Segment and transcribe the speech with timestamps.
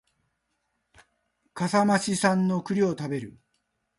[1.53, 3.37] 笠間市産の栗を食べる